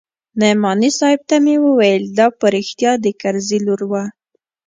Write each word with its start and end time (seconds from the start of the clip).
نعماني 0.39 0.89
صاحب 0.99 1.19
ته 1.29 1.35
مې 1.43 1.55
وويل 1.65 2.03
دا 2.17 2.27
په 2.39 2.45
رښتيا 2.55 2.91
د 3.03 3.05
کرزي 3.21 3.59
لور 3.65 3.81
وه. 3.91 4.03